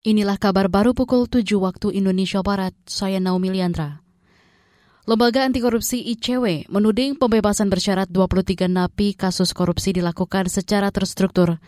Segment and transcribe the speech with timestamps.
[0.00, 2.72] Inilah kabar baru pukul 7 waktu Indonesia Barat.
[2.88, 4.00] Saya Naomi Liandra.
[5.04, 11.60] Lembaga Anti Korupsi ICW menuding pembebasan bersyarat 23 napi kasus korupsi dilakukan secara terstruktur.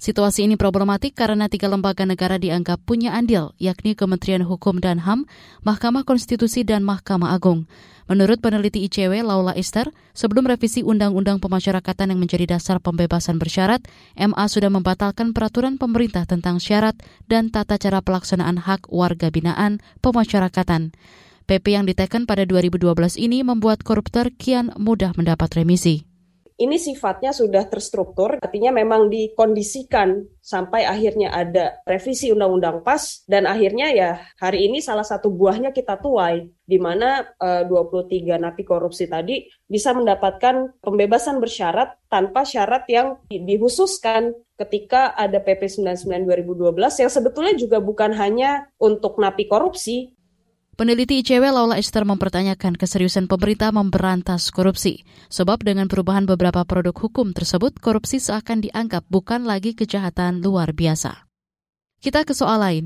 [0.00, 5.28] Situasi ini problematik karena tiga lembaga negara dianggap punya andil, yakni Kementerian Hukum dan HAM,
[5.60, 7.68] Mahkamah Konstitusi, dan Mahkamah Agung.
[8.08, 13.84] Menurut peneliti ICW Laula Esther, sebelum revisi Undang-Undang Pemasyarakatan yang menjadi dasar pembebasan bersyarat,
[14.16, 16.96] MA sudah membatalkan peraturan pemerintah tentang syarat
[17.28, 20.96] dan tata cara pelaksanaan hak warga binaan pemasyarakatan.
[21.44, 26.09] PP yang diteken pada 2012 ini membuat koruptor kian mudah mendapat remisi
[26.60, 33.88] ini sifatnya sudah terstruktur, artinya memang dikondisikan sampai akhirnya ada revisi undang-undang PAS dan akhirnya
[33.96, 39.48] ya hari ini salah satu buahnya kita tuai di mana e, 23 napi korupsi tadi
[39.64, 47.54] bisa mendapatkan pembebasan bersyarat tanpa syarat yang dihususkan ketika ada PP 99 2012 yang sebetulnya
[47.56, 50.12] juga bukan hanya untuk napi korupsi
[50.80, 55.04] Peneliti ICW Laula Esther mempertanyakan keseriusan pemerintah memberantas korupsi.
[55.28, 61.28] Sebab dengan perubahan beberapa produk hukum tersebut, korupsi seakan dianggap bukan lagi kejahatan luar biasa.
[62.00, 62.84] Kita ke soal lain.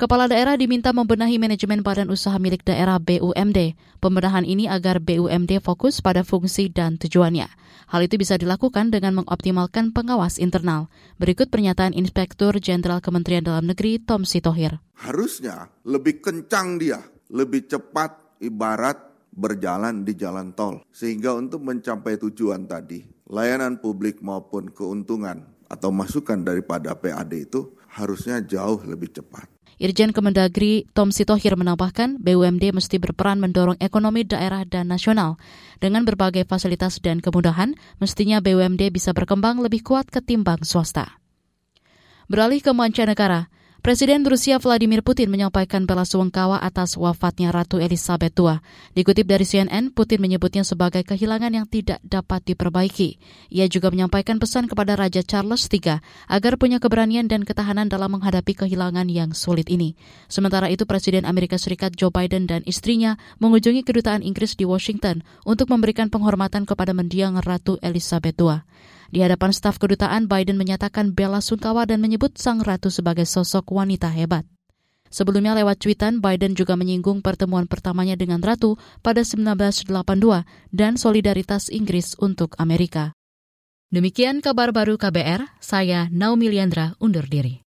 [0.00, 3.76] Kepala daerah diminta membenahi manajemen badan usaha milik daerah BUMD.
[4.00, 7.52] Pembenahan ini agar BUMD fokus pada fungsi dan tujuannya.
[7.92, 10.88] Hal itu bisa dilakukan dengan mengoptimalkan pengawas internal.
[11.20, 14.80] Berikut pernyataan Inspektur Jenderal Kementerian Dalam Negeri Tom Sitohir.
[14.96, 17.04] Harusnya lebih kencang dia
[17.34, 18.96] lebih cepat ibarat
[19.34, 20.86] berjalan di jalan tol.
[20.94, 28.38] Sehingga untuk mencapai tujuan tadi, layanan publik maupun keuntungan atau masukan daripada PAD itu harusnya
[28.38, 29.50] jauh lebih cepat.
[29.74, 35.34] Irjen Kemendagri Tom Sitohir menambahkan BUMD mesti berperan mendorong ekonomi daerah dan nasional.
[35.82, 41.18] Dengan berbagai fasilitas dan kemudahan, mestinya BUMD bisa berkembang lebih kuat ketimbang swasta.
[42.30, 43.50] Beralih ke mancanegara,
[43.84, 48.56] Presiden Rusia Vladimir Putin menyampaikan bela sungkawa atas wafatnya Ratu Elizabeth II.
[48.96, 53.20] Dikutip dari CNN, Putin menyebutnya sebagai kehilangan yang tidak dapat diperbaiki.
[53.52, 56.00] Ia juga menyampaikan pesan kepada Raja Charles III
[56.32, 60.00] agar punya keberanian dan ketahanan dalam menghadapi kehilangan yang sulit ini.
[60.32, 65.68] Sementara itu, Presiden Amerika Serikat Joe Biden dan istrinya mengunjungi kedutaan Inggris di Washington untuk
[65.68, 68.64] memberikan penghormatan kepada mendiang Ratu Elizabeth II.
[69.12, 74.08] Di hadapan staf kedutaan, Biden menyatakan bela sungkawa dan menyebut sang ratu sebagai sosok wanita
[74.12, 74.48] hebat.
[75.14, 79.86] Sebelumnya lewat cuitan, Biden juga menyinggung pertemuan pertamanya dengan Ratu pada 1982
[80.74, 83.14] dan solidaritas Inggris untuk Amerika.
[83.94, 87.62] Demikian kabar baru KBR, saya Naomi Liandra undur diri.